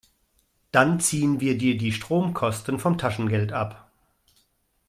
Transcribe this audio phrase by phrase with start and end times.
[0.71, 3.91] Dann ziehen wir dir die Stromkosten vom Taschengeld ab.